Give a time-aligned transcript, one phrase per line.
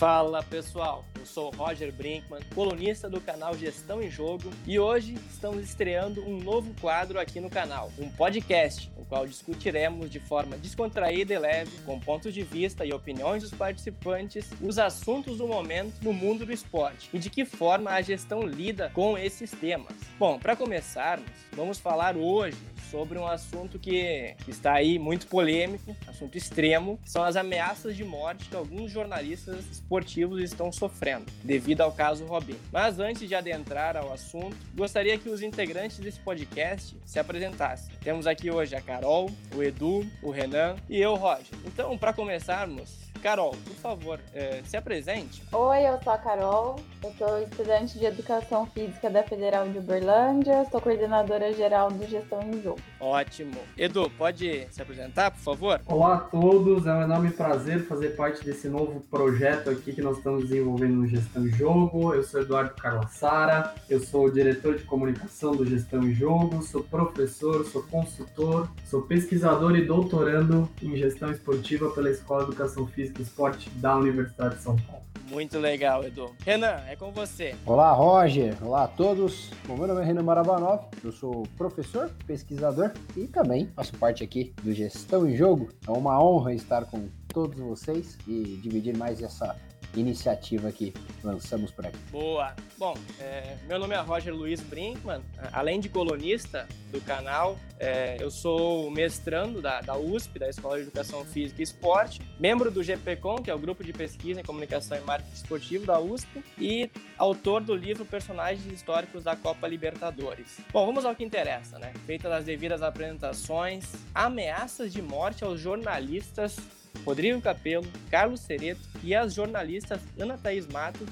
[0.00, 5.62] Fala pessoal, eu sou Roger Brinkman, colunista do canal Gestão em Jogo e hoje estamos
[5.62, 11.34] estreando um novo quadro aqui no canal, um podcast, no qual discutiremos de forma descontraída
[11.34, 16.14] e leve, com pontos de vista e opiniões dos participantes, os assuntos do momento no
[16.14, 19.92] mundo do esporte e de que forma a gestão lida com esses temas.
[20.18, 22.56] Bom, para começarmos, vamos falar hoje
[22.90, 28.48] sobre um assunto que está aí muito polêmico, assunto extremo, são as ameaças de morte
[28.48, 32.56] que alguns jornalistas esportivos estão sofrendo devido ao caso Robin.
[32.72, 37.94] Mas antes de adentrar ao assunto, gostaria que os integrantes desse podcast se apresentassem.
[38.02, 41.46] Temos aqui hoje a Carol, o Edu, o Renan e eu, Roger.
[41.64, 45.42] Então, para começarmos, Carol, por favor, é, se apresente.
[45.52, 50.66] Oi, eu sou a Carol, eu sou estudante de Educação Física da Federal de Uberlândia,
[50.70, 52.80] sou coordenadora geral do Gestão em Jogo.
[52.98, 53.58] Ótimo.
[53.76, 55.80] Edu, pode se apresentar, por favor?
[55.86, 60.16] Olá a todos, é um enorme prazer fazer parte desse novo projeto aqui que nós
[60.16, 62.14] estamos desenvolvendo no Gestão em Jogo.
[62.14, 67.66] Eu sou Eduardo Carlassara, eu sou diretor de comunicação do Gestão em Jogo, sou professor,
[67.66, 73.22] sou consultor, sou pesquisador e doutorando em gestão esportiva pela Escola de Educação Física E
[73.22, 75.02] Esporte da Universidade de São Paulo.
[75.30, 76.34] Muito legal, Edu.
[76.44, 77.54] Renan, é com você.
[77.64, 78.56] Olá, Roger.
[78.60, 79.50] Olá a todos.
[79.66, 84.52] Bom, meu nome é Renan Marabanov, eu sou professor, pesquisador e também faço parte aqui
[84.62, 85.68] do Gestão em Jogo.
[85.86, 89.56] É uma honra estar com todos vocês e dividir mais essa
[89.94, 91.98] iniciativa que lançamos por aqui.
[92.10, 92.54] Boa!
[92.78, 98.30] Bom, é, meu nome é Roger Luiz Brinkman, além de colunista do canal, é, eu
[98.30, 103.36] sou mestrando da, da, USP, da Escola de Educação Física e Esporte, membro do GPCOM,
[103.36, 107.62] que é o Grupo de Pesquisa em Comunicação e Marketing Esportivo da USP, e autor
[107.62, 110.58] do livro Personagens Históricos da Copa Libertadores.
[110.72, 111.92] Bom, vamos ao que interessa, né?
[112.06, 116.56] Feitas as devidas apresentações, ameaças de morte aos jornalistas
[117.04, 121.08] Rodrigo Capello, Carlos Cereto e as jornalistas Ana Thaís Matos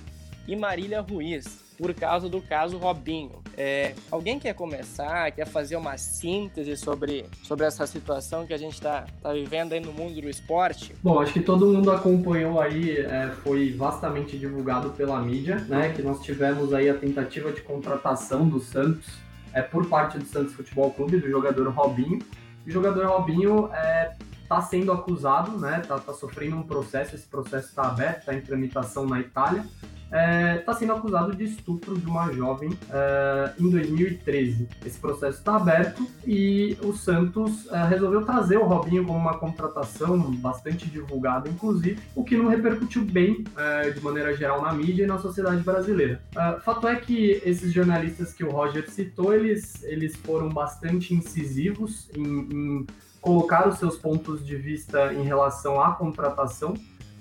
[0.47, 3.43] e Marília Ruiz, por causa do caso Robinho.
[3.57, 8.75] É, alguém quer começar, quer fazer uma síntese sobre, sobre essa situação que a gente
[8.75, 10.95] está tá vivendo aí no mundo do esporte?
[11.03, 16.03] Bom, acho que todo mundo acompanhou aí, é, foi vastamente divulgado pela mídia, né, que
[16.03, 19.07] nós tivemos aí a tentativa de contratação do Santos
[19.53, 22.21] é, por parte do Santos Futebol Clube, do jogador Robinho.
[22.67, 24.13] O jogador Robinho é,
[24.49, 25.81] está sendo acusado, né?
[25.83, 29.63] Está tá sofrendo um processo, esse processo está aberto, está em tramitação na Itália.
[30.09, 34.67] Está é, tá sendo acusado de estupro de uma jovem é, em 2013.
[34.87, 40.19] Esse processo está aberto e o Santos é, resolveu trazer o Robinho como uma contratação
[40.37, 45.07] bastante divulgada, inclusive, o que não repercutiu bem é, de maneira geral na mídia e
[45.07, 46.23] na sociedade brasileira.
[46.35, 52.09] É, fato é que esses jornalistas que o Roger citou, eles, eles foram bastante incisivos
[52.17, 52.87] em, em
[53.29, 56.73] colocar os seus pontos de vista em relação à contratação,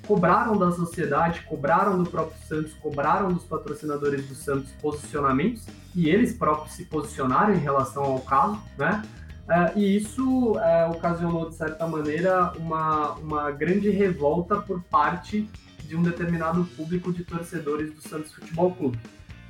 [0.08, 6.34] cobraram da sociedade, cobraram do próprio Santos, cobraram dos patrocinadores do Santos posicionamentos e eles
[6.34, 9.04] próprios se posicionaram em relação ao caso, né?
[9.50, 15.50] Uh, e isso uh, ocasionou, de certa maneira, uma, uma grande revolta por parte
[15.84, 18.98] de um determinado público de torcedores do Santos Futebol Clube.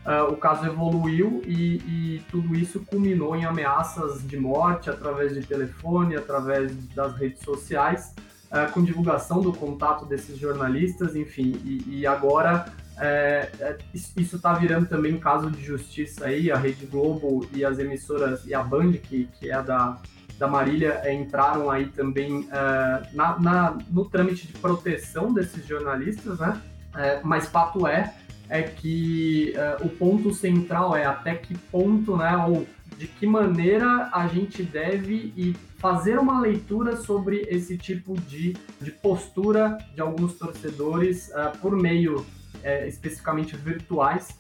[0.08, 5.46] Uh, o caso evoluiu e, e, tudo isso culminou em ameaças de morte através de
[5.46, 11.60] telefone, através das redes sociais, uh, com divulgação do contato desses jornalistas, enfim.
[11.66, 16.50] E, e agora é, é, isso está virando também caso de justiça aí.
[16.50, 19.98] A Rede Globo e as emissoras e a Band, que, que é da,
[20.40, 22.48] da Marília, é, entraram aí também
[23.14, 26.62] na, na, no trâmite de proteção desses jornalistas, né?
[27.24, 28.16] mas fato é
[28.50, 34.10] é que uh, o ponto central é até que ponto, né, ou de que maneira
[34.12, 40.34] a gente deve e fazer uma leitura sobre esse tipo de, de postura de alguns
[40.36, 44.38] torcedores uh, por meio uh, especificamente virtuais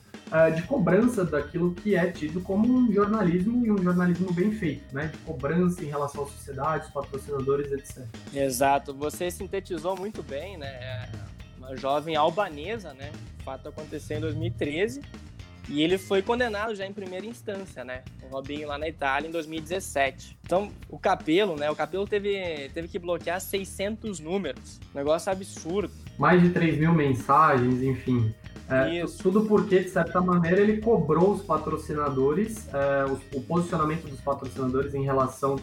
[0.53, 5.07] de cobrança daquilo que é tido como um jornalismo e um jornalismo bem feito, né?
[5.07, 8.03] De cobrança em relação à sociedade, os patrocinadores, etc.
[8.33, 11.09] Exato, você sintetizou muito bem, né?
[11.67, 13.11] Uma jovem albanesa, né?
[13.47, 15.01] fato aconteceu em 2013
[15.69, 18.03] e ele foi condenado já em primeira instância, né?
[18.23, 20.37] O Robinho lá na Itália em 2017.
[20.43, 21.71] Então, o Capelo, né?
[21.71, 24.79] O Capelo teve, teve que bloquear 600 números.
[24.93, 25.93] Negócio absurdo.
[26.17, 28.33] Mais de 3 mil mensagens, enfim.
[28.69, 34.19] É, tudo porque, de certa maneira, ele cobrou os patrocinadores, é, o, o posicionamento dos
[34.19, 35.57] patrocinadores em relação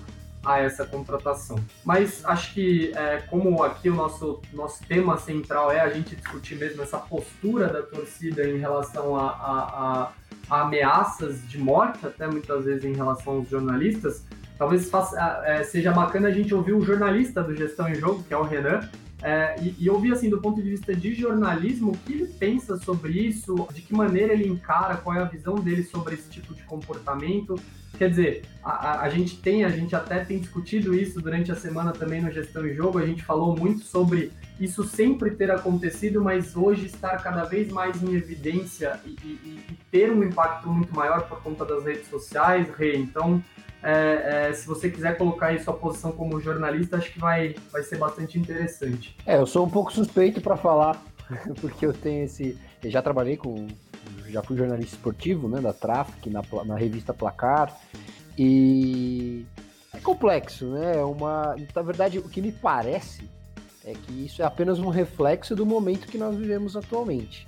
[0.44, 1.58] a essa contratação.
[1.84, 6.56] Mas acho que, é, como aqui o nosso, nosso tema central é a gente discutir
[6.56, 10.12] mesmo essa postura da torcida em relação a, a, a,
[10.50, 14.24] a ameaças de morte, até muitas vezes em relação aos jornalistas,
[14.58, 18.34] talvez faça, é, seja bacana a gente ouvir o jornalista do Gestão em Jogo, que
[18.34, 18.88] é o Renan,
[19.26, 22.76] É, e, e ouvir, assim, do ponto de vista de jornalismo, o que ele pensa
[22.76, 26.54] sobre isso, de que maneira ele encara, qual é a visão dele sobre esse tipo
[26.54, 27.58] de comportamento.
[27.96, 31.92] Quer dizer, a, a, gente tem, a gente até tem discutido isso durante a semana
[31.92, 34.30] também no Gestão e Jogo, a gente falou muito sobre
[34.60, 39.78] isso sempre ter acontecido, mas hoje estar cada vez mais em evidência e, e, e
[39.90, 42.94] ter um impacto muito maior por conta das redes sociais, Rê.
[42.96, 43.42] Então,
[43.84, 47.82] é, é, se você quiser colocar aí sua posição como jornalista, acho que vai, vai
[47.82, 49.14] ser bastante interessante.
[49.26, 51.02] É, eu sou um pouco suspeito para falar,
[51.60, 52.58] porque eu tenho esse.
[52.82, 53.68] Eu já trabalhei com.
[54.28, 57.78] Já fui jornalista esportivo, né, da Traffic, na, na revista Placar,
[58.38, 59.44] e
[59.92, 60.96] é complexo, né?
[60.96, 63.28] É uma, na verdade, o que me parece
[63.84, 67.46] é que isso é apenas um reflexo do momento que nós vivemos atualmente.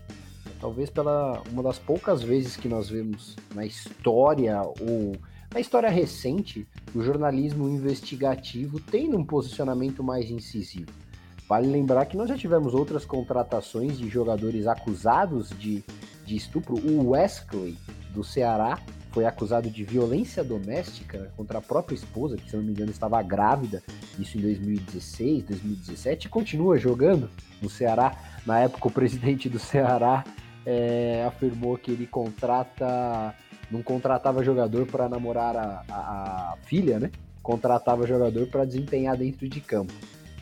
[0.61, 5.17] Talvez pela uma das poucas vezes que nós vemos na história ou
[5.57, 10.93] na história recente, o jornalismo investigativo tendo um posicionamento mais incisivo.
[11.49, 15.83] Vale lembrar que nós já tivemos outras contratações de jogadores acusados de,
[16.27, 16.75] de estupro.
[16.75, 17.75] O Wesley,
[18.11, 18.79] do Ceará,
[19.13, 23.23] foi acusado de violência doméstica contra a própria esposa, que se não me engano estava
[23.23, 23.83] grávida,
[24.19, 27.31] isso em 2016, 2017, e continua jogando
[27.63, 28.15] no Ceará.
[28.45, 30.23] Na época, o presidente do Ceará
[30.67, 33.35] é, afirmou que ele contrata,
[33.71, 37.11] não contratava jogador para namorar a, a, a filha, né?
[37.43, 39.93] Contratava jogador para desempenhar dentro de campo.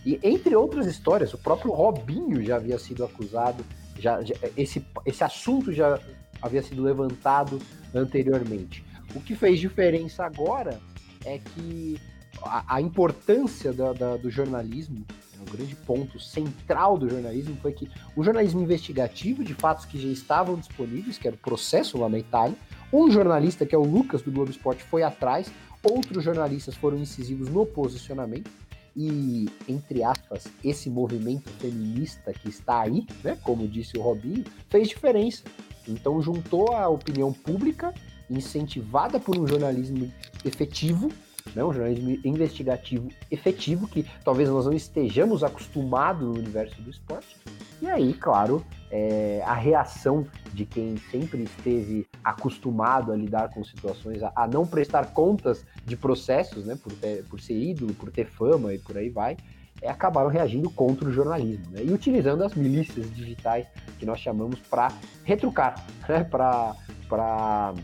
[0.05, 3.65] E entre outras histórias, o próprio Robinho já havia sido acusado,
[3.99, 5.99] já, já esse, esse assunto já
[6.43, 7.59] havia sido levantado
[7.95, 8.85] anteriormente.
[9.15, 10.79] O que fez diferença agora
[11.25, 11.99] é que
[12.43, 15.05] a, a importância da, da, do jornalismo,
[15.45, 20.09] o grande ponto central do jornalismo foi que o jornalismo investigativo de fatos que já
[20.09, 22.57] estavam disponíveis, que era o processo lá na Itália,
[22.93, 25.51] um jornalista, que é o Lucas do Globo Esporte, foi atrás,
[25.83, 28.51] outros jornalistas foram incisivos no posicionamento,
[28.97, 34.89] e, entre aspas, esse movimento feminista que está aí, né, como disse o Robinho, fez
[34.89, 35.43] diferença.
[35.87, 37.93] Então juntou a opinião pública,
[38.31, 40.11] incentivada por um jornalismo
[40.45, 41.11] efetivo,
[41.55, 47.37] né, um jornalismo investigativo efetivo, que talvez nós não estejamos acostumados no universo do esporte.
[47.83, 54.23] E aí, claro, é, a reação de quem sempre esteve acostumado a lidar com situações,
[54.23, 58.27] a, a não prestar contas de processos, né, por, ter, por ser ídolo, por ter
[58.27, 59.37] fama e por aí vai,
[59.83, 61.83] é, acabaram reagindo contra o jornalismo né?
[61.85, 63.67] e utilizando as milícias digitais
[63.99, 64.93] que nós chamamos para
[65.25, 66.25] retrucar, né?
[66.25, 67.75] para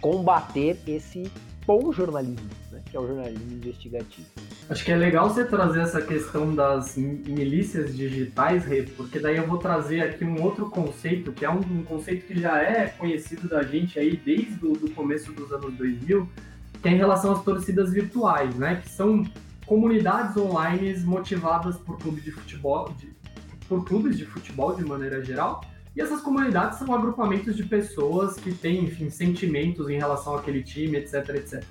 [0.00, 1.30] combater esse
[1.66, 2.82] bom jornalismo, né?
[2.90, 4.26] que é o jornalismo investigativo.
[4.68, 9.46] Acho que é legal você trazer essa questão das milícias digitais, Rê, porque daí eu
[9.46, 13.48] vou trazer aqui um outro conceito, que é um, um conceito que já é conhecido
[13.48, 16.28] da gente aí desde o do começo dos anos 2000,
[16.80, 18.80] que é em relação às torcidas virtuais, né?
[18.82, 19.24] Que são
[19.66, 23.10] comunidades online motivadas por clubes de futebol, de,
[23.68, 25.64] por clubes de futebol de maneira geral.
[25.94, 30.96] E essas comunidades são agrupamentos de pessoas que têm, enfim, sentimentos em relação àquele time,
[30.96, 31.64] etc, etc.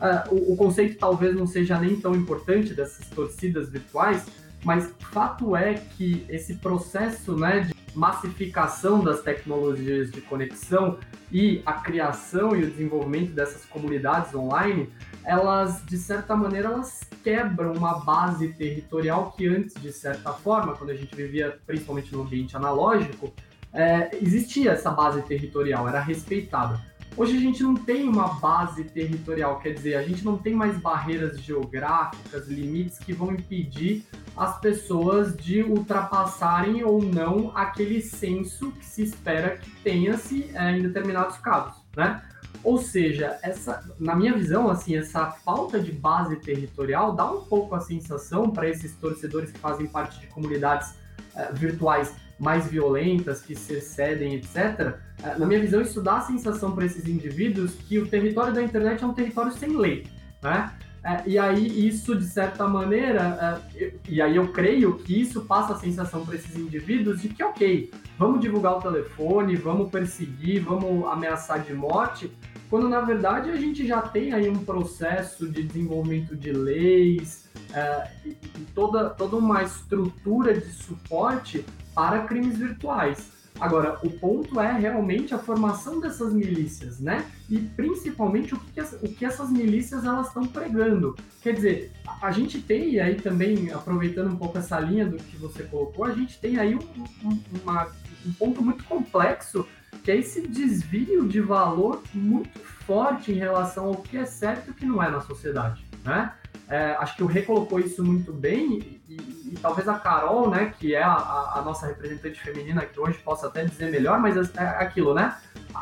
[0.00, 4.26] Uh, o, o, conceito talvez não seja nem tão importante dessas torcidas virtuais,
[4.64, 10.98] mas fato é que esse processo né, de massificação das tecnologias de conexão
[11.32, 14.88] e a criação e o desenvolvimento dessas comunidades online,
[15.24, 20.90] elas, de certa maneira, elas quebram uma base territorial que antes, de certa forma, quando
[20.90, 23.34] a gente vivia principalmente no ambiente analógico,
[23.78, 26.80] é, existia essa base territorial, era respeitada.
[27.16, 30.76] Hoje a gente não tem uma base territorial, quer dizer, a gente não tem mais
[30.78, 34.04] barreiras geográficas, limites que vão impedir
[34.36, 40.82] as pessoas de ultrapassarem ou não aquele senso que se espera que tenha-se é, em
[40.82, 42.20] determinados casos, né?
[42.64, 47.76] Ou seja, essa, na minha visão, assim, essa falta de base territorial dá um pouco
[47.76, 50.94] a sensação para esses torcedores que fazem parte de comunidades
[51.36, 54.96] é, virtuais mais violentas, que se excedem, etc.
[55.22, 58.62] É, na minha visão, isso dá a sensação para esses indivíduos que o território da
[58.62, 60.06] internet é um território sem lei,
[60.42, 60.72] né?
[61.04, 65.72] É, e aí isso, de certa maneira, é, e aí eu creio que isso passa
[65.72, 71.06] a sensação para esses indivíduos de que, ok, vamos divulgar o telefone, vamos perseguir, vamos
[71.06, 72.30] ameaçar de morte,
[72.68, 78.10] quando na verdade a gente já tem aí um processo de desenvolvimento de leis é,
[78.24, 78.34] e,
[78.74, 83.38] toda, toda uma estrutura de suporte para crimes virtuais.
[83.60, 87.26] Agora, o ponto é realmente a formação dessas milícias, né?
[87.50, 91.16] E principalmente o que, o que essas milícias elas estão pregando.
[91.42, 95.64] Quer dizer, a, gente tem aí também, aproveitando um pouco essa linha do que você
[95.64, 97.88] colocou, a gente tem aí um, um, uma,
[98.24, 99.66] um ponto muito complexo,
[100.08, 104.70] que é esse desvio de valor muito forte em relação ao que é certo e
[104.70, 106.32] o que não é na sociedade, né?
[106.68, 110.50] é, acho que o Rê colocou isso muito bem e, e, e talvez a Carol,
[110.50, 111.14] né, que é a,
[111.56, 115.34] a, nossa representante feminina que hoje possa até dizer melhor, mas é, é aquilo, né?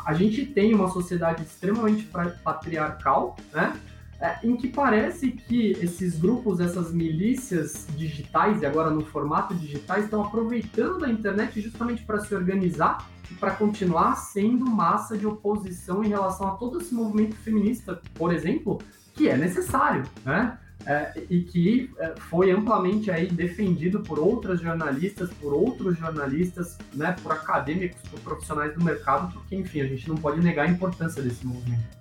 [0.05, 2.09] A gente tem uma sociedade extremamente
[2.43, 3.75] patriarcal, né?
[4.19, 10.05] É, em que parece que esses grupos, essas milícias digitais, e agora no formato digitais,
[10.05, 16.03] estão aproveitando da internet justamente para se organizar e para continuar sendo massa de oposição
[16.03, 18.79] em relação a todo esse movimento feminista, por exemplo,
[19.13, 20.57] que é necessário, né?
[20.85, 27.13] É, e que é, foi amplamente aí defendido por outras jornalistas, por outros jornalistas, né,
[27.21, 31.21] por acadêmicos, por profissionais do mercado, porque, enfim, a gente não pode negar a importância
[31.21, 31.96] desse movimento.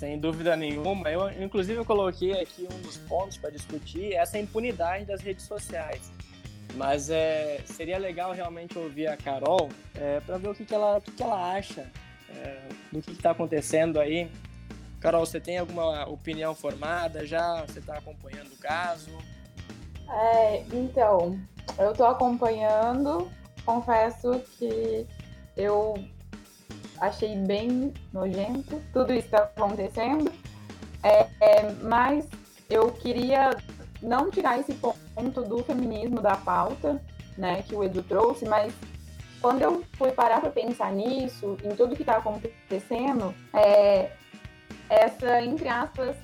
[0.00, 1.10] Sem dúvida nenhuma.
[1.10, 6.10] Eu, inclusive, eu coloquei aqui um dos pontos para discutir essa impunidade das redes sociais.
[6.74, 10.96] Mas é, seria legal realmente ouvir a Carol é, para ver o que, que, ela,
[10.96, 11.86] o que, que ela acha
[12.30, 14.30] é, do que está acontecendo aí
[15.00, 17.62] Carol, você tem alguma opinião formada já?
[17.66, 19.10] Você está acompanhando o caso?
[20.08, 21.38] É, então,
[21.78, 23.30] eu estou acompanhando.
[23.66, 25.06] Confesso que
[25.58, 25.94] eu
[27.00, 30.30] achei bem nojento tudo isso está acontecendo.
[31.02, 32.28] É, é, mas
[32.68, 33.56] eu queria
[34.02, 37.02] não tirar esse ponto do feminismo da pauta,
[37.36, 38.72] né, que o Edu trouxe, mas
[39.40, 44.10] quando eu fui parar para pensar nisso, em tudo que está acontecendo, é,
[44.88, 46.16] essa, entre aspas,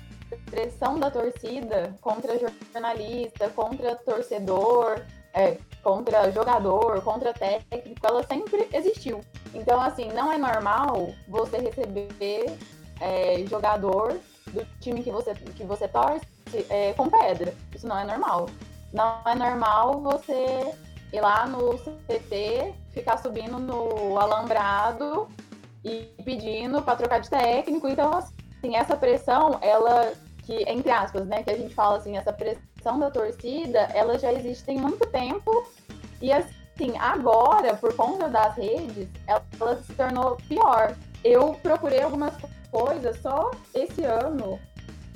[0.49, 5.01] pressão da torcida contra jornalista, contra torcedor,
[5.33, 5.57] é,
[5.87, 9.21] contra jogador, contra técnico, ela sempre existiu.
[9.53, 12.57] Então, assim, não é normal você receber
[12.99, 16.25] é, jogador do time que você, que você torce
[16.69, 17.53] é, com pedra.
[17.73, 18.49] Isso não é normal.
[18.91, 20.73] Não é normal você
[21.13, 25.29] ir lá no CT, ficar subindo no alambrado
[25.85, 27.87] e pedindo para trocar de técnico.
[27.87, 30.11] Então, assim, essa pressão, ela,
[30.45, 34.31] que, entre aspas, né, que a gente fala assim, essa pressão da torcida, ela já
[34.31, 35.67] existe tem muito tempo.
[36.21, 40.95] E assim, agora, por conta das redes, ela, ela se tornou pior.
[41.23, 42.33] Eu procurei algumas
[42.71, 44.59] coisas, só esse ano,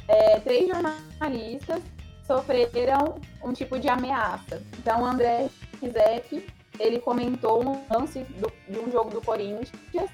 [0.07, 1.81] é, três jornalistas
[2.25, 4.61] sofreram um tipo de ameaça.
[4.77, 5.49] Então, André
[5.81, 6.47] Rizek,
[6.79, 10.09] ele comentou um lance do, de um jogo do Corinthians.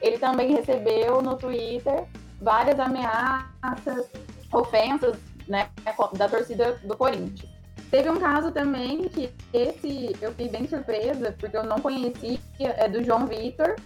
[0.00, 2.04] Ele também recebeu no Twitter
[2.40, 4.10] várias ameaças,
[4.52, 5.16] ofensas
[5.52, 5.68] né,
[6.14, 7.52] da torcida do Corinthians.
[7.90, 12.88] Teve um caso também que esse eu fiquei bem surpresa, porque eu não conhecia, é
[12.88, 13.76] do João Vitor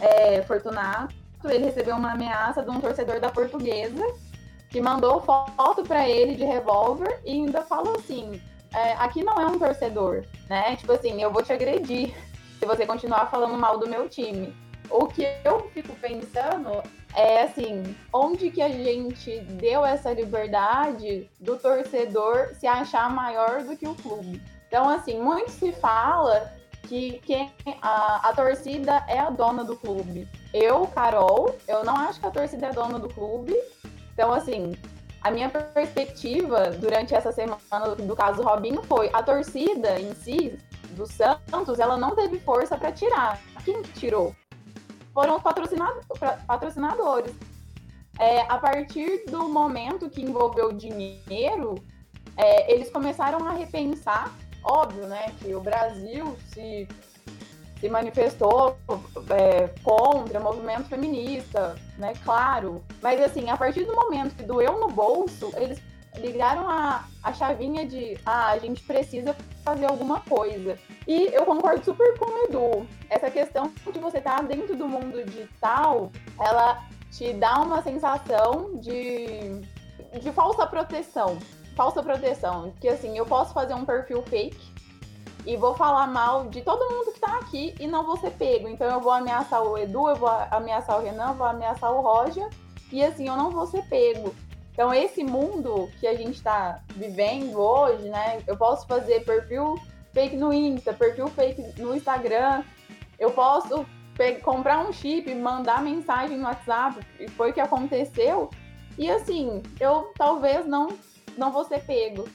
[0.00, 1.14] é, Fortunato.
[1.44, 4.04] Ele recebeu uma ameaça de um torcedor da portuguesa
[4.68, 8.40] que mandou foto para ele de revólver e ainda falou assim:
[8.74, 10.74] é, aqui não é um torcedor, né?
[10.74, 12.14] Tipo assim, eu vou te agredir
[12.58, 14.52] se você continuar falando mal do meu time.
[14.90, 16.82] O que eu fico pensando
[17.14, 23.76] é assim, onde que a gente deu essa liberdade do torcedor se achar maior do
[23.76, 24.42] que o clube?
[24.68, 26.52] Então, assim, muito se fala
[26.84, 30.26] que quem, a, a torcida é a dona do clube.
[30.52, 33.54] Eu, Carol, eu não acho que a torcida é dona do clube.
[34.14, 34.74] Então, assim,
[35.20, 40.58] a minha perspectiva durante essa semana do, do caso Robinho foi a torcida em si,
[40.92, 43.40] do Santos, ela não teve força para tirar.
[43.64, 44.34] Quem tirou?
[45.12, 45.42] Foram os
[46.46, 47.34] patrocinadores.
[48.18, 51.74] É, a partir do momento que envolveu dinheiro,
[52.36, 56.86] é, eles começaram a repensar, óbvio, né, que o Brasil se,
[57.80, 58.76] se manifestou
[59.30, 62.82] é, contra o movimento feminista, né, claro.
[63.00, 65.80] Mas assim, a partir do momento que doeu no bolso, eles
[66.18, 70.78] ligaram a, a chavinha de ah, a gente precisa fazer alguma coisa.
[71.06, 72.86] E eu concordo super com o Edu.
[73.08, 78.78] Essa questão de você estar tá dentro do mundo digital, ela te dá uma sensação
[78.78, 79.60] de,
[80.20, 81.38] de falsa proteção.
[81.76, 82.72] Falsa proteção.
[82.80, 84.72] Que assim, eu posso fazer um perfil fake
[85.46, 88.68] e vou falar mal de todo mundo que tá aqui e não vou ser pego.
[88.68, 92.00] Então eu vou ameaçar o Edu, eu vou ameaçar o Renan, eu vou ameaçar o
[92.00, 92.48] Roger
[92.92, 94.34] e assim eu não vou ser pego.
[94.72, 98.42] Então, esse mundo que a gente está vivendo hoje, né?
[98.46, 99.78] Eu posso fazer perfil
[100.12, 102.62] fake no Insta, perfil fake no Instagram.
[103.18, 103.86] Eu posso
[104.42, 108.50] comprar um chip, mandar mensagem no WhatsApp, e foi o que aconteceu.
[108.96, 110.88] E assim, eu talvez não,
[111.36, 112.28] não vou ser pego.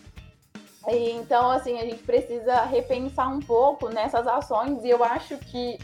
[0.87, 5.77] E, então, assim, a gente precisa repensar um pouco nessas ações, e eu acho que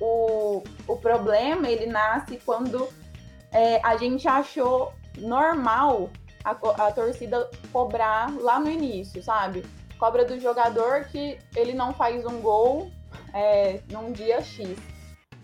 [0.00, 2.88] o, o problema ele nasce quando
[3.52, 6.10] é, a gente achou normal
[6.44, 9.64] a, a torcida cobrar lá no início, sabe?
[9.98, 12.90] Cobra do jogador que ele não faz um gol
[13.34, 14.78] é, num dia X.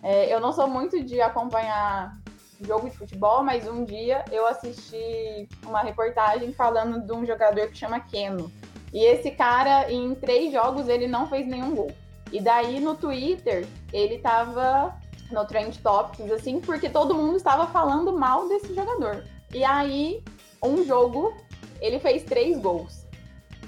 [0.02, 2.16] É, eu não sou muito de acompanhar
[2.60, 7.76] jogo de futebol, mas um dia eu assisti uma reportagem falando de um jogador que
[7.76, 8.50] chama Keno.
[8.92, 11.90] E esse cara, em três jogos, ele não fez nenhum gol.
[12.32, 14.96] E daí no Twitter, ele tava
[15.30, 19.24] no Trend Topics, assim, porque todo mundo estava falando mal desse jogador.
[19.56, 20.22] E aí,
[20.62, 21.34] um jogo,
[21.80, 23.06] ele fez três gols.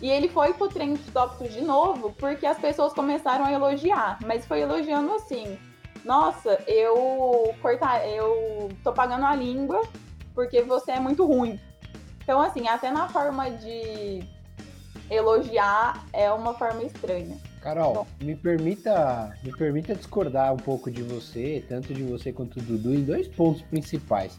[0.02, 4.18] E ele foi pro Trend Topics de novo, porque as pessoas começaram a elogiar.
[4.26, 5.58] Mas foi elogiando assim,
[6.04, 9.80] nossa, eu cortar, eu tô pagando a língua
[10.34, 11.58] porque você é muito ruim.
[12.22, 14.22] Então, assim, até na forma de
[15.10, 17.38] elogiar é uma forma estranha.
[17.62, 18.06] Carol, Bom.
[18.20, 22.94] me permita, me permita discordar um pouco de você, tanto de você quanto do Dudu,
[22.94, 24.38] em dois pontos principais.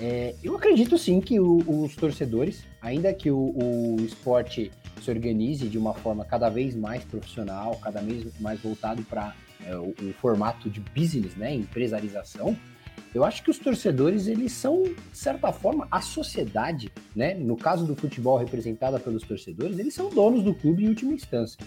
[0.00, 4.70] É, eu acredito sim que o, os torcedores, ainda que o, o, esporte
[5.02, 9.34] se organize de uma forma cada vez mais profissional, cada vez mais voltado para
[9.66, 12.56] é, o, o, formato de business, né, empresarização,
[13.14, 17.84] eu acho que os torcedores, eles são, de certa forma, a sociedade, né, no caso
[17.84, 21.58] do futebol representada pelos torcedores, eles são donos do clube em última instância.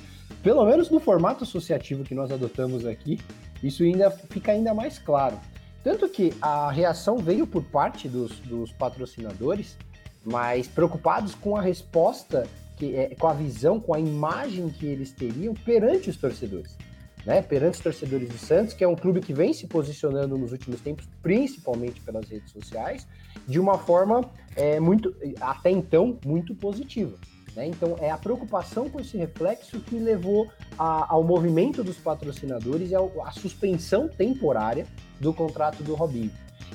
[0.42, 3.20] Pelo menos no formato associativo que nós adotamos aqui,
[3.62, 5.40] isso ainda fica ainda mais claro.
[5.84, 9.78] Tanto que a reação veio por parte dos, dos patrocinadores,
[10.24, 12.48] mas preocupados com a resposta,
[12.78, 16.78] que, é, com a visão, com a imagem que eles teriam perante os torcedores
[17.26, 20.52] né, perante os torcedores do Santos, que é um clube que vem se posicionando nos
[20.52, 23.08] últimos tempos, principalmente pelas redes sociais,
[23.48, 27.18] de uma forma é, muito, até então, muito positiva.
[27.56, 27.68] Né?
[27.68, 32.96] Então, é a preocupação com esse reflexo que levou a, ao movimento dos patrocinadores e
[32.96, 34.88] à suspensão temporária
[35.20, 36.32] do contrato do Robinho.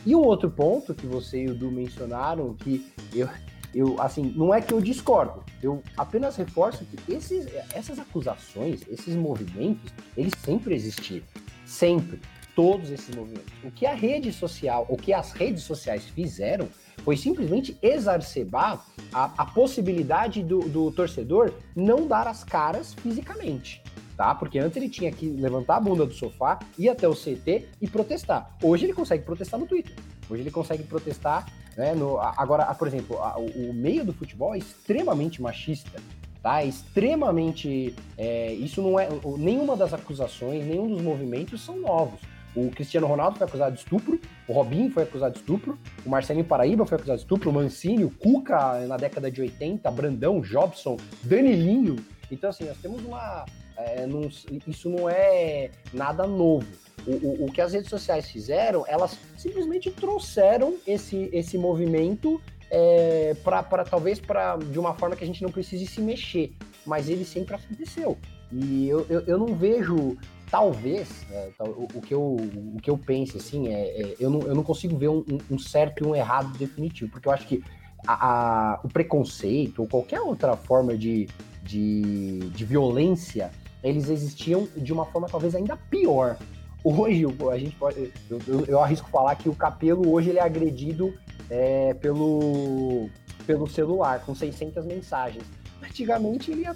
[0.07, 3.29] E um outro ponto que você e o Du mencionaram, que eu,
[3.75, 9.15] eu, assim, não é que eu discordo, eu apenas reforço que esses, essas acusações, esses
[9.15, 11.27] movimentos, eles sempre existiram.
[11.67, 12.21] Sempre.
[12.55, 13.53] Todos esses movimentos.
[13.63, 16.69] O que a rede social, o que as redes sociais fizeram
[17.09, 23.83] foi simplesmente exacerbar a, a possibilidade do, do torcedor não dar as caras fisicamente.
[24.15, 24.35] Tá?
[24.35, 27.89] Porque antes ele tinha que levantar a bunda do sofá, ir até o CT e
[27.89, 28.55] protestar.
[28.63, 29.95] Hoje ele consegue protestar no Twitter.
[30.29, 31.47] Hoje ele consegue protestar
[31.79, 31.95] né?
[31.95, 36.03] No, agora, por exemplo, o, meio do futebol é extremamente machista.
[36.43, 36.63] Tá?
[36.63, 37.95] É extremamente.
[38.19, 39.09] É, isso não é.
[39.39, 42.21] Nenhuma das acusações, nenhum dos movimentos são novos.
[42.59, 46.45] O Cristiano Ronaldo foi acusado de estupro, o Robinho foi acusado de estupro, o Marcelinho
[46.45, 50.97] Paraíba foi acusado de estupro, o Mancini, o Cuca na década de 80, Brandão, Jobson,
[51.23, 51.97] Danilinho.
[52.33, 53.45] Então, assim, nós temos uma.
[53.77, 54.23] É, não,
[54.67, 56.67] isso não é nada novo.
[57.07, 62.41] O, o, o, que as redes sociais fizeram, elas simplesmente trouxeram esse, esse movimento
[62.71, 66.53] é, para talvez para de uma forma que a gente não precise se mexer,
[66.85, 68.19] mas ele sempre aconteceu.
[68.51, 70.17] E eu, eu, eu não vejo,
[70.51, 72.37] talvez, é, o, o, que eu,
[72.75, 75.59] o que eu penso assim, é, é, eu, não, eu não consigo ver um, um,
[75.59, 77.63] certo e um errado definitivo, porque eu acho que
[78.07, 81.29] a, a, o preconceito ou qualquer outra forma de,
[81.63, 83.51] de, de violência,
[83.83, 86.37] eles existiam de uma forma talvez ainda pior.
[86.83, 90.43] Hoje, a gente pode, eu, eu, eu, arrisco falar que o Capelo hoje ele é
[90.43, 91.13] agredido
[91.51, 93.11] é, pelo,
[93.47, 95.45] pelo celular, com 600 mensagens.
[95.83, 96.75] Antigamente ele ia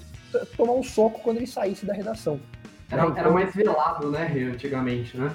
[0.56, 2.40] tomar um soco quando ele saísse da redação.
[2.92, 5.34] Era, era mais velado, né, antigamente, né?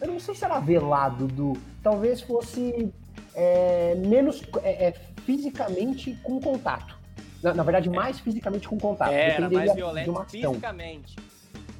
[0.00, 2.92] Eu não sei se era velado, do talvez fosse
[3.34, 6.98] é, menos é, é, fisicamente com contato.
[7.40, 9.12] Na, na, verdade, mais fisicamente com contato.
[9.12, 11.16] É, era mais violento fisicamente.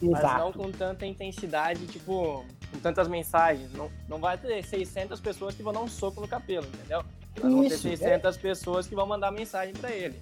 [0.00, 0.22] Exato.
[0.22, 3.72] Mas não com tanta intensidade, tipo, com tantas mensagens.
[3.72, 7.04] Não, não vai ter 600 pessoas que vão dar um soco no cabelo, entendeu?
[7.40, 8.40] Mas vão ter 600 é.
[8.40, 10.20] pessoas que vão mandar mensagem para ele.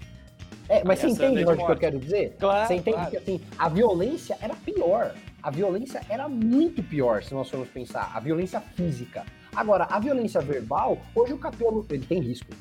[0.70, 2.36] É, mas você entende o que eu quero dizer?
[2.38, 3.10] Claro, você entende claro.
[3.10, 5.14] que assim, a violência era pior.
[5.42, 8.12] A violência era muito pior, se nós formos pensar.
[8.14, 9.24] A violência física.
[9.54, 12.52] Agora, a violência verbal, hoje o Capelo, ele tem risco.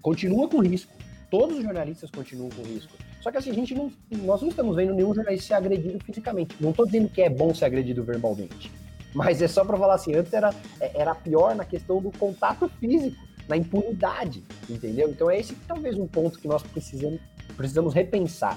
[0.00, 0.90] Continua com risco.
[1.30, 2.92] Todos os jornalistas continuam com risco.
[3.20, 3.92] Só que assim, a gente não.
[4.22, 6.56] Nós não estamos vendo nenhum jornalista ser agredido fisicamente.
[6.58, 8.72] Não estou dizendo que é bom ser agredido verbalmente.
[9.14, 12.70] Mas é só para falar assim, antes era, é, era pior na questão do contato
[12.80, 15.10] físico, na impunidade, entendeu?
[15.10, 17.20] Então é esse talvez um ponto que nós precisamos,
[17.58, 18.56] precisamos repensar,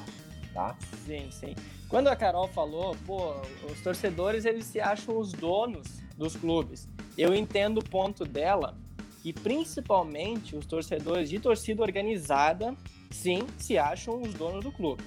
[0.54, 0.78] tá?
[1.06, 1.56] Sim, sim.
[1.90, 3.34] Quando a Carol falou, pô,
[3.70, 6.88] os torcedores eles se acham os donos dos clubes.
[7.18, 8.78] Eu entendo o ponto dela,
[9.22, 12.76] que principalmente os torcedores de torcida organizada
[13.10, 15.04] sim se acham os donos do clube.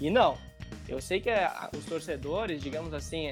[0.00, 0.36] E não,
[0.88, 3.28] eu sei que é, os torcedores, digamos assim,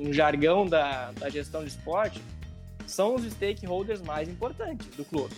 [0.00, 2.20] um, jargão da, da gestão de esporte,
[2.86, 5.34] são os stakeholders mais importantes do clube.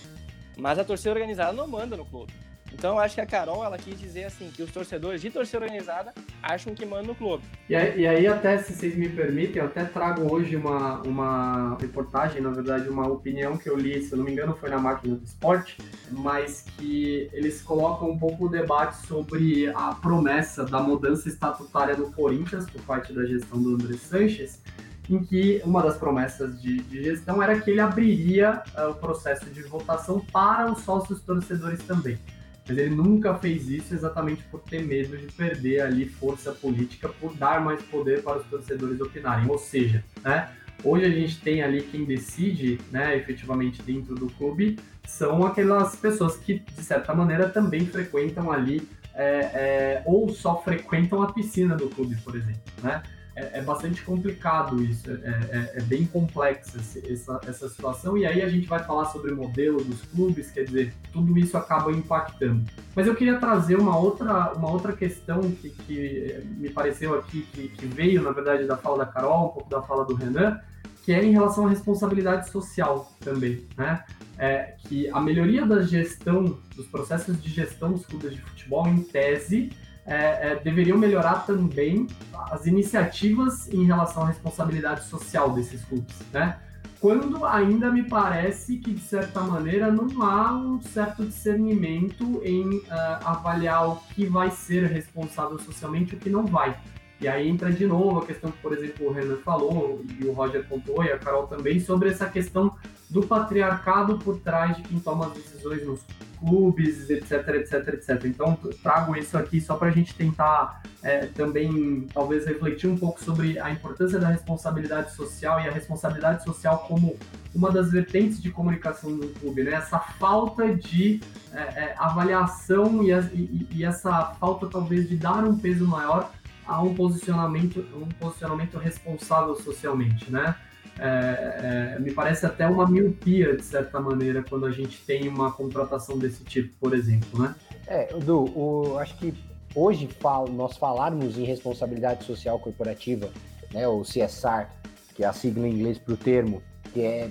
[0.57, 2.33] Mas a torcida organizada não manda no clube.
[2.77, 5.59] Então, eu acho que a Carol, ela quis dizer assim, que os torcedores de torcida
[5.59, 7.45] organizada acham que mandam no clube.
[7.69, 11.79] E aí, e aí, até, se vocês me permitem, eu até trago hoje uma, uma
[11.81, 14.79] reportagem, na verdade, uma opinião que eu li, se eu não me engano, foi na
[14.79, 15.79] Máquina do Esporte,
[16.11, 22.11] mas que eles colocam um pouco o debate sobre a promessa da mudança estatutária do
[22.11, 24.61] Corinthians por parte da gestão do André Sanches,
[25.09, 29.47] em que uma das promessas de, de gestão era que ele abriria uh, o processo
[29.47, 32.19] de votação para os sócios torcedores também.
[32.67, 37.35] Mas ele nunca fez isso exatamente por ter medo de perder ali força política, por
[37.35, 39.49] dar mais poder para os torcedores opinarem.
[39.51, 40.51] Ou seja, né,
[40.83, 46.37] hoje a gente tem ali quem decide, né, efetivamente dentro do clube, são aquelas pessoas
[46.37, 51.89] que, de certa maneira, também frequentam ali, é, é, ou só frequentam a piscina do
[51.89, 53.03] clube, por exemplo, né?
[53.37, 58.43] É, é bastante complicado isso, é, é, é bem complexa essa, essa situação, e aí
[58.43, 62.65] a gente vai falar sobre o modelo dos clubes, quer dizer, tudo isso acaba impactando.
[62.95, 67.69] Mas eu queria trazer uma outra, uma outra questão que, que me pareceu aqui, que,
[67.69, 70.61] que veio, na verdade, da fala da Carol, um pouco da fala do Renan,
[71.05, 74.03] que é em relação à responsabilidade social também, né?
[74.39, 79.03] É que a melhoria da gestão, dos processos de gestão dos clubes de futebol, em
[79.03, 79.71] tese,
[80.07, 82.07] é, é, deveriam melhorar também
[82.51, 86.59] as iniciativas em relação à responsabilidade social desses clubes, né?
[87.01, 92.85] Quando ainda me parece que, de certa maneira, não há um certo discernimento em uh,
[93.23, 96.75] avaliar o que vai ser responsável socialmente e o que não vai.
[97.21, 100.33] E aí entra de novo a questão que, por exemplo, o Renan falou, e o
[100.33, 102.75] Roger pontuou, e a Carol também, sobre essa questão
[103.15, 106.01] do patriarcado por trás de quem toma as decisões nos
[106.41, 108.25] clubes, etc, etc, etc.
[108.25, 113.23] Então, trago isso aqui só para a gente tentar é, também, talvez, refletir um pouco
[113.23, 117.17] sobre a importância da responsabilidade social e a responsabilidade social como
[117.55, 119.75] uma das vertentes de comunicação do clube, né?
[119.75, 121.21] Essa falta de
[121.53, 126.33] é, é, avaliação e, e, e essa falta, talvez, de dar um peso maior
[126.67, 130.57] a um posicionamento, um posicionamento responsável socialmente, né?
[130.99, 135.51] É, é, me parece até uma miopia, de certa maneira, quando a gente tem uma
[135.51, 137.55] contratação desse tipo, por exemplo, né?
[137.87, 139.35] É, Edu, o, acho que
[139.75, 143.31] hoje fal, nós falarmos em responsabilidade social corporativa,
[143.73, 144.67] né, o CSR,
[145.15, 147.31] que é a sigla em inglês para o termo, que é,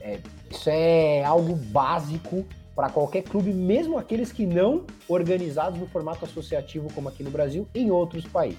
[0.00, 6.24] é, isso é algo básico para qualquer clube, mesmo aqueles que não organizados no formato
[6.24, 8.58] associativo como aqui no Brasil, em outros países.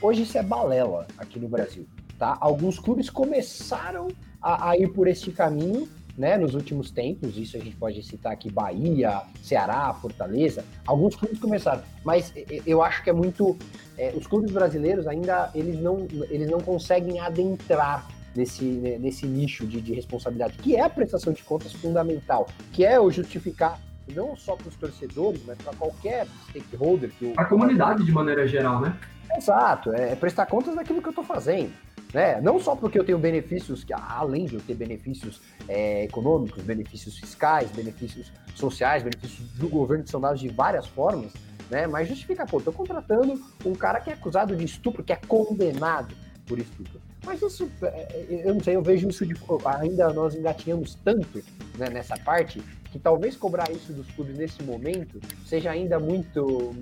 [0.00, 1.86] Hoje isso é balela aqui no Brasil.
[2.20, 2.36] Tá?
[2.38, 4.08] Alguns clubes começaram
[4.42, 8.32] a, a ir por este caminho né, nos últimos tempos, isso a gente pode citar
[8.32, 12.30] aqui Bahia, Ceará, Fortaleza, alguns clubes começaram, mas
[12.66, 13.56] eu acho que é muito,
[13.96, 18.06] é, os clubes brasileiros ainda, eles não, eles não conseguem adentrar
[18.36, 23.00] nesse, nesse nicho de, de responsabilidade, que é a prestação de contas fundamental, que é
[23.00, 23.80] o justificar
[24.14, 27.10] não só para os torcedores, mas para qualquer stakeholder.
[27.34, 28.94] a comunidade de maneira geral, né?
[29.36, 31.72] Exato, é prestar contas daquilo que eu estou fazendo.
[32.12, 32.40] Né?
[32.40, 37.18] Não só porque eu tenho benefícios, que além de eu ter benefícios é, econômicos, benefícios
[37.18, 41.32] fiscais, benefícios sociais, benefícios do governo que são dados de várias formas,
[41.70, 41.86] né?
[41.86, 46.14] Mas justifica, pô, tô contratando um cara que é acusado de estupro, que é condenado
[46.46, 47.00] por estupro.
[47.24, 49.34] Mas isso, é, é, eu não sei, eu vejo isso de.
[49.78, 51.42] Ainda nós engatinhamos tanto
[51.78, 56.74] né, nessa parte que talvez cobrar isso dos clubes nesse momento seja ainda muito.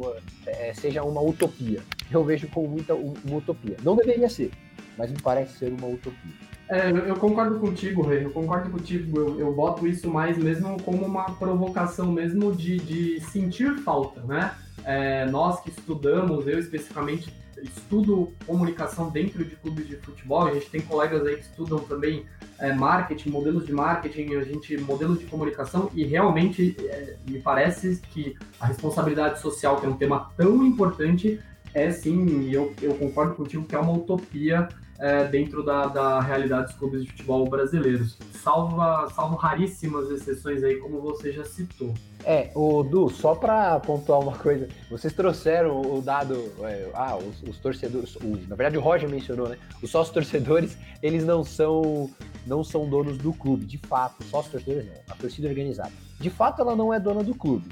[0.47, 1.83] É, seja uma utopia.
[2.11, 3.77] Eu vejo como muita uma utopia.
[3.83, 4.51] Não deveria ser,
[4.99, 6.49] mas me parece ser uma utopia.
[6.69, 9.19] É, eu concordo contigo, Rei, eu concordo contigo.
[9.19, 14.55] Eu, eu boto isso mais mesmo como uma provocação mesmo de, de sentir falta, né?
[14.85, 17.33] É, nós que estudamos, eu especificamente
[17.63, 22.25] estudo comunicação dentro de clubes de futebol, a gente tem colegas aí que estudam também
[22.59, 28.01] é, marketing, modelos de marketing, a gente modelos de comunicação e realmente é, me parece
[28.13, 31.41] que a responsabilidade social, que é um tema tão importante,
[31.75, 36.21] é sim, e eu, eu concordo contigo que é uma utopia é, dentro da, da
[36.21, 38.19] realidade dos clubes de futebol brasileiros.
[38.33, 41.95] Salva, salvo raríssimas exceções aí, como você já citou.
[42.25, 47.43] É, o Du, só para pontuar uma coisa, vocês trouxeram o dado, é, ah, os,
[47.49, 49.57] os torcedores, o, na verdade o Roger mencionou, né?
[49.83, 52.11] Os sócios torcedores, eles não são
[52.47, 55.93] não são donos do clube, de fato, sócios torcedores não, a torcida organizada.
[56.19, 57.69] De fato, ela não é dona do clube.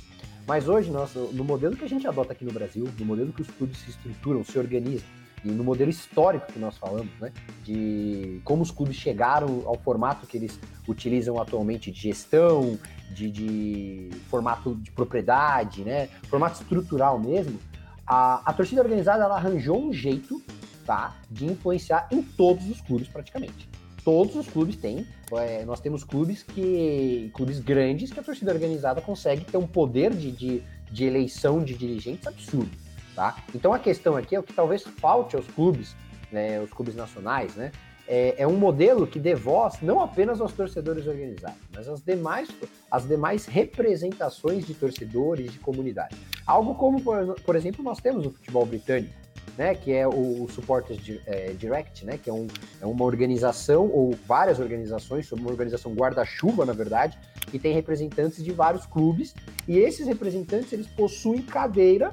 [0.47, 3.43] Mas hoje, nós, no modelo que a gente adota aqui no Brasil, no modelo que
[3.43, 5.09] os clubes se estruturam, se organizam,
[5.45, 7.33] e no modelo histórico que nós falamos, né,
[7.65, 12.79] de como os clubes chegaram ao formato que eles utilizam atualmente de gestão,
[13.11, 17.59] de, de formato de propriedade, né, formato estrutural mesmo,
[18.07, 20.43] a, a torcida organizada ela arranjou um jeito
[20.85, 23.69] tá, de influenciar em todos os clubes praticamente
[24.07, 25.05] todos os clubes têm.
[25.33, 27.29] É, nós temos clubes que.
[27.35, 31.75] clubes grandes que a torcida organizada consegue ter um poder de, de, de eleição de
[31.75, 32.71] dirigentes absurdo,
[33.17, 33.35] tá?
[33.55, 35.97] Então a questão aqui é o que talvez falte aos clubes,
[36.31, 37.73] né, os clubes nacionais, né?
[38.09, 42.49] É, é, um modelo que dê voz não apenas aos torcedores organizados, mas às demais,
[42.89, 46.15] às demais representações de torcedores de comunidade.
[46.47, 49.13] Algo como, por, por exemplo, nós temos no futebol britânico,
[49.59, 52.47] né, que é o, o Supporters é, Direct, né, que é, um,
[52.81, 57.19] é uma organização, ou várias organizações, uma organização guarda-chuva, na verdade,
[57.51, 59.35] que tem representantes de vários clubes,
[59.67, 62.11] e esses representantes, eles possuem cadeira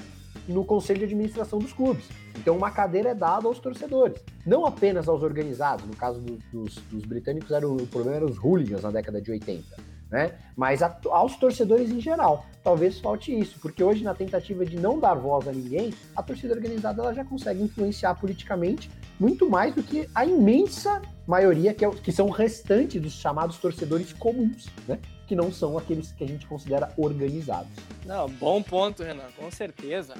[0.48, 2.06] no conselho de administração dos clubes.
[2.38, 5.86] Então, uma cadeira é dada aos torcedores, não apenas aos organizados.
[5.86, 9.22] No caso do, dos, dos, britânicos, era o, o problema eram os hooligans na década
[9.22, 10.32] de 80 né?
[10.56, 12.46] Mas a, aos torcedores em geral.
[12.64, 16.54] Talvez falte isso, porque hoje, na tentativa de não dar voz a ninguém, a torcida
[16.54, 21.90] organizada ela já consegue influenciar politicamente muito mais do que a imensa maioria que, é,
[21.90, 25.00] que são o restante dos chamados torcedores comuns, né?
[25.34, 27.72] Que não são aqueles que a gente considera organizados.
[28.06, 30.14] Não, bom ponto, Renan, com certeza.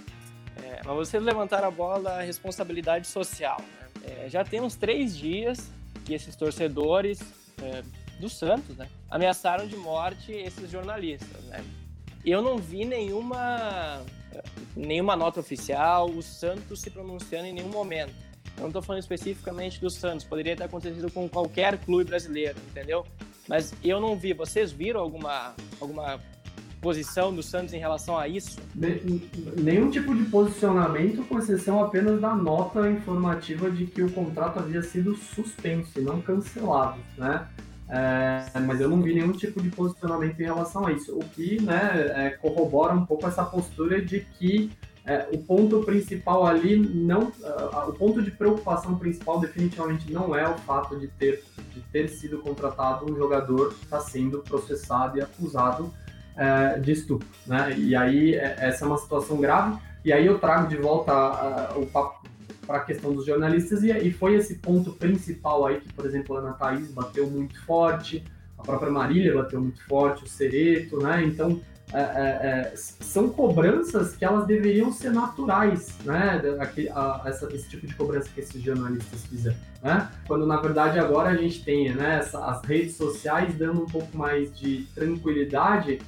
[0.58, 3.62] É, mas vocês levantaram a bola da responsabilidade social.
[3.62, 4.24] Né?
[4.26, 5.70] É, já tem uns três dias
[6.04, 7.20] que esses torcedores
[7.62, 7.84] é,
[8.20, 8.90] do Santos, né?
[9.08, 11.64] Ameaçaram de morte esses jornalistas, né?
[12.26, 14.02] Eu não vi nenhuma
[14.76, 18.16] nenhuma nota oficial, o Santos se pronunciando em nenhum momento.
[18.58, 23.06] Eu não estou falando especificamente do Santos, poderia ter acontecido com qualquer clube brasileiro, entendeu?
[23.48, 24.34] Mas eu não vi.
[24.34, 26.20] Vocês viram alguma alguma
[26.84, 28.60] posição do Santos em relação a isso?
[28.76, 34.84] Nenhum tipo de posicionamento, com exceção apenas da nota informativa de que o contrato havia
[34.84, 37.48] sido suspenso e não cancelado, né?
[37.90, 41.62] É, mas eu não vi nenhum tipo de posicionamento em relação a isso, o que
[41.62, 44.72] né, é, corrobora um pouco essa postura de que
[45.06, 50.48] é, o ponto principal ali não, uh, o ponto de preocupação principal definitivamente não é
[50.48, 55.22] o fato de ter, de ter sido contratado um jogador que está sendo processado e
[55.22, 55.94] acusado
[56.36, 57.76] é, de estupro, né?
[57.78, 59.78] E aí é, essa é uma situação grave.
[60.06, 62.24] E aí eu trago de volta uh, o papo
[62.66, 66.36] para a questão dos jornalistas, e, e foi esse ponto principal aí que, por exemplo,
[66.38, 68.24] a Ana Thaís bateu muito forte,
[68.58, 71.24] a própria Marília bateu muito forte, o Cereto, né?
[71.26, 71.60] Então,
[71.92, 76.42] é, é, é, são cobranças que elas deveriam ser naturais, né?
[76.60, 80.10] Aqui, a, essa, esse tipo de cobrança que esses jornalistas fizeram, né?
[80.28, 82.18] Quando na verdade agora a gente tem, né?
[82.20, 86.00] Essa, as redes sociais dando um pouco mais de tranquilidade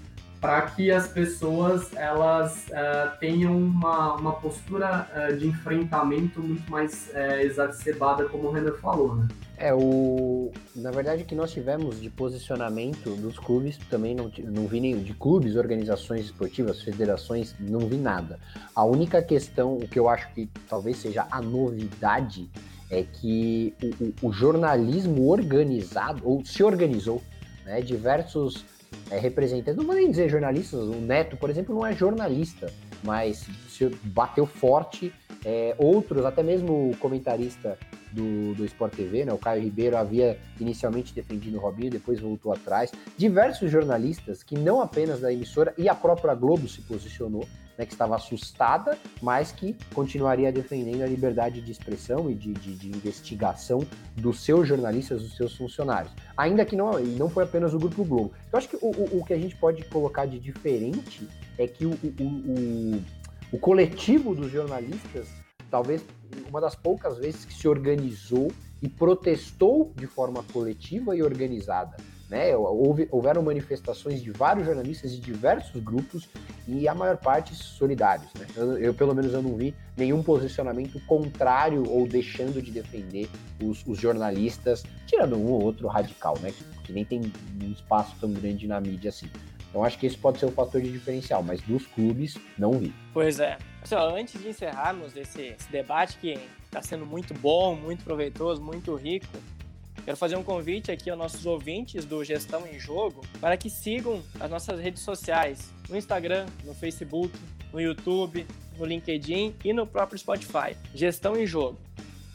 [0.42, 7.12] para que as pessoas elas uh, tenham uma, uma postura uh, de enfrentamento muito mais
[7.42, 9.28] exacerbada, como o Renan falou, né?
[9.58, 10.52] É, o...
[10.76, 15.02] na verdade o que nós tivemos de posicionamento dos clubes, também não, não vi nenhum,
[15.02, 18.40] de clubes, organizações esportivas, federações, não vi nada.
[18.76, 22.50] A única questão, o que eu acho que talvez seja a novidade,
[22.90, 27.22] é que o, o, o jornalismo organizado, ou se organizou,
[27.66, 28.66] né, diversos
[29.10, 32.72] é, representantes, não vou nem dizer jornalistas, o Neto, por exemplo, não é jornalista,
[33.06, 33.48] mas
[34.04, 35.14] bateu forte.
[35.44, 37.78] É, outros, até mesmo o comentarista
[38.12, 42.52] do, do Sport TV, né, o Caio Ribeiro, havia inicialmente defendido o Robinho, depois voltou
[42.52, 42.92] atrás.
[43.16, 47.46] Diversos jornalistas que não apenas da emissora e a própria Globo se posicionou,
[47.78, 52.74] né, que estava assustada, mas que continuaria defendendo a liberdade de expressão e de, de,
[52.74, 56.14] de, investigação dos seus jornalistas, dos seus funcionários.
[56.38, 58.32] Ainda que não, não foi apenas o Grupo Globo.
[58.52, 61.86] Eu acho que o, o, o que a gente pode colocar de diferente é que
[61.86, 63.02] o, o,
[63.52, 65.28] o coletivo dos jornalistas,
[65.70, 66.04] talvez
[66.50, 71.98] uma das poucas vezes que se organizou e protestou de forma coletiva e organizada.
[72.30, 72.56] Né?
[72.56, 76.28] Houve, houveram manifestações de vários jornalistas de diversos grupos
[76.68, 78.32] e a maior parte solidários.
[78.34, 78.48] Né?
[78.56, 83.30] Eu, eu, pelo menos, eu não vi nenhum posicionamento contrário ou deixando de defender
[83.62, 86.52] os, os jornalistas, tirando um ou outro radical, né?
[86.52, 89.30] que, que nem tem um espaço tão grande na mídia assim.
[89.76, 92.94] Então acho que esse pode ser um fator de diferencial, mas dos clubes não vi.
[93.14, 93.58] Pois é.
[93.84, 98.96] Assim, antes de encerrarmos esse, esse debate que está sendo muito bom, muito proveitoso, muito
[98.96, 99.28] rico,
[100.06, 104.22] Quero fazer um convite aqui aos nossos ouvintes do Gestão em Jogo para que sigam
[104.40, 107.34] as nossas redes sociais, no Instagram, no Facebook,
[107.74, 108.46] no YouTube,
[108.78, 110.78] no LinkedIn e no próprio Spotify.
[110.94, 111.80] Gestão em Jogo.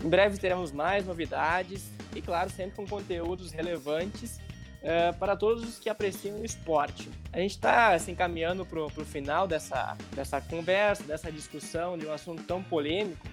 [0.05, 4.41] Em breve teremos mais novidades e, claro, sempre com conteúdos relevantes
[4.83, 7.09] uh, para todos os que apreciam o esporte.
[7.33, 12.07] A gente está se assim, encaminhando para o final dessa, dessa conversa, dessa discussão de
[12.07, 13.27] um assunto tão polêmico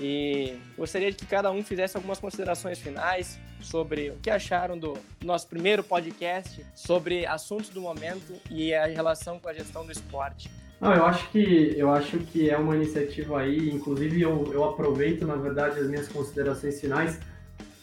[0.00, 5.48] e gostaria que cada um fizesse algumas considerações finais sobre o que acharam do nosso
[5.48, 10.50] primeiro podcast sobre assuntos do momento e a relação com a gestão do esporte.
[10.78, 15.26] Não, eu acho que eu acho que é uma iniciativa aí, inclusive eu, eu aproveito,
[15.26, 17.18] na verdade, as minhas considerações finais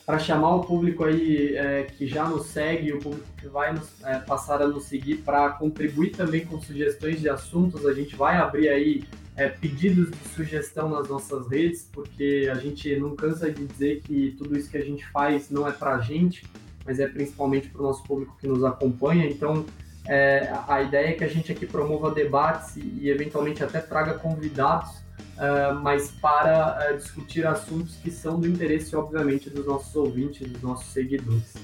[0.05, 3.89] para chamar o público aí é, que já nos segue, o público que vai nos,
[4.03, 7.85] é, passar a nos seguir para contribuir também com sugestões de assuntos.
[7.85, 9.03] A gente vai abrir aí
[9.35, 14.35] é, pedidos de sugestão nas nossas redes, porque a gente não cansa de dizer que
[14.37, 16.43] tudo isso que a gente faz não é para a gente,
[16.85, 19.25] mas é principalmente para o nosso público que nos acompanha.
[19.25, 19.65] Então,
[20.05, 24.15] é, a ideia é que a gente aqui promova debates e, e eventualmente até traga
[24.15, 25.02] convidados,
[25.37, 30.61] uh, mas para uh, discutir assuntos que são do interesse, obviamente, dos nossos ouvintes, dos
[30.61, 31.55] nossos seguidores.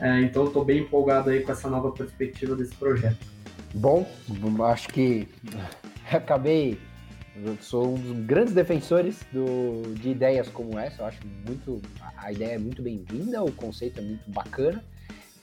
[0.00, 3.26] Uh, então, estou bem empolgado aí com essa nova perspectiva desse projeto.
[3.74, 4.06] Bom,
[4.64, 5.28] acho que
[6.10, 6.78] acabei
[7.60, 11.02] sou um dos grandes defensores do, de ideias como essa.
[11.02, 11.82] Eu acho muito.
[12.16, 14.84] A ideia é muito bem-vinda, o conceito é muito bacana.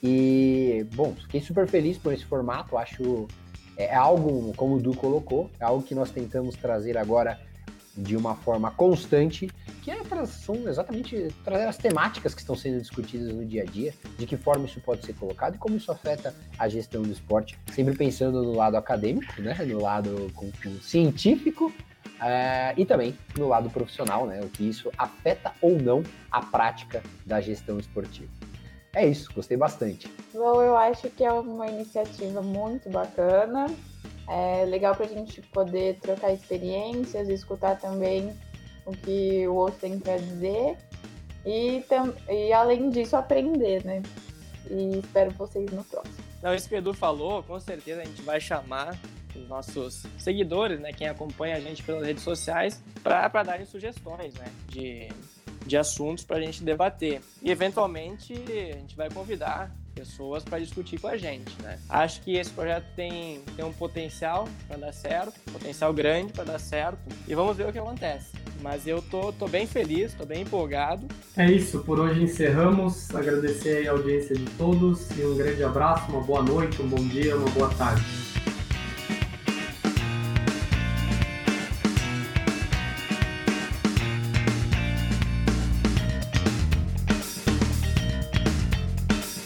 [0.02, 2.76] E, bom, fiquei super feliz por esse formato.
[2.76, 3.28] Acho
[3.76, 7.38] é, é algo, como o Du colocou, é algo que nós tentamos trazer agora
[7.96, 9.50] de uma forma constante,
[9.82, 13.94] que é, são exatamente trazer as temáticas que estão sendo discutidas no dia a dia,
[14.18, 17.58] de que forma isso pode ser colocado e como isso afeta a gestão do esporte,
[17.72, 23.48] sempre pensando no lado acadêmico, né, no lado com, com científico uh, e também no
[23.48, 28.30] lado profissional, né, o que isso afeta ou não a prática da gestão esportiva.
[28.94, 30.12] É isso, gostei bastante.
[30.34, 33.66] Bom, eu acho que é uma iniciativa muito bacana.
[34.32, 38.32] É legal para a gente poder trocar experiências, escutar também
[38.86, 40.76] o que o outro tem para dizer
[41.44, 41.84] e,
[42.28, 44.02] e, além disso, aprender, né?
[44.70, 46.16] E espero vocês no próximo.
[46.42, 48.98] Não, isso que o Edu falou, com certeza a gente vai chamar
[49.34, 54.46] os nossos seguidores, né, quem acompanha a gente pelas redes sociais, para darem sugestões, né,
[54.68, 55.08] de
[55.66, 57.20] de assuntos para a gente debater.
[57.40, 61.78] E eventualmente a gente vai convidar pessoas para discutir com a gente, né?
[61.88, 66.58] Acho que esse projeto tem, tem um potencial para dar certo, potencial grande para dar
[66.58, 68.32] certo, e vamos ver o que acontece.
[68.60, 71.06] Mas eu tô, tô bem feliz, tô bem empolgado.
[71.36, 73.12] É isso, por hoje encerramos.
[73.14, 77.36] Agradecer a audiência de todos e um grande abraço, uma boa noite, um bom dia,
[77.36, 78.31] uma boa tarde.